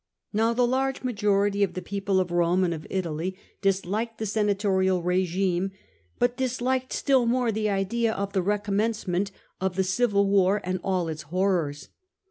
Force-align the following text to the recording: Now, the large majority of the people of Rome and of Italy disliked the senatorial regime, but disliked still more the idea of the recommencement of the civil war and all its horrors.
Now, 0.33 0.51
the 0.53 0.65
large 0.65 1.03
majority 1.03 1.61
of 1.61 1.75
the 1.75 1.81
people 1.83 2.19
of 2.19 2.31
Rome 2.31 2.63
and 2.63 2.73
of 2.73 2.87
Italy 2.89 3.37
disliked 3.61 4.17
the 4.17 4.25
senatorial 4.25 5.03
regime, 5.03 5.73
but 6.17 6.35
disliked 6.35 6.91
still 6.91 7.27
more 7.27 7.51
the 7.51 7.69
idea 7.69 8.11
of 8.11 8.33
the 8.33 8.41
recommencement 8.41 9.29
of 9.59 9.75
the 9.75 9.83
civil 9.83 10.27
war 10.27 10.59
and 10.63 10.79
all 10.83 11.07
its 11.07 11.21
horrors. 11.21 11.89